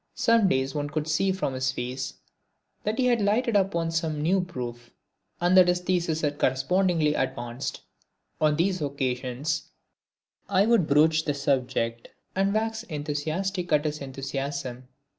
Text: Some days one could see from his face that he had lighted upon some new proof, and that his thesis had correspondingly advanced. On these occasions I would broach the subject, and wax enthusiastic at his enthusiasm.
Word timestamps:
Some 0.15 0.47
days 0.49 0.73
one 0.73 0.89
could 0.89 1.07
see 1.07 1.31
from 1.31 1.53
his 1.53 1.71
face 1.71 2.15
that 2.83 2.97
he 2.97 3.05
had 3.05 3.21
lighted 3.21 3.55
upon 3.55 3.91
some 3.91 4.19
new 4.19 4.41
proof, 4.43 4.89
and 5.39 5.55
that 5.55 5.67
his 5.67 5.79
thesis 5.81 6.21
had 6.21 6.39
correspondingly 6.39 7.13
advanced. 7.13 7.81
On 8.41 8.55
these 8.55 8.81
occasions 8.81 9.69
I 10.49 10.65
would 10.65 10.87
broach 10.87 11.25
the 11.25 11.35
subject, 11.35 12.07
and 12.35 12.51
wax 12.51 12.81
enthusiastic 12.81 13.71
at 13.71 13.85
his 13.85 14.01
enthusiasm. 14.01 14.87